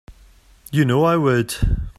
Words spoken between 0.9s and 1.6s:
I would.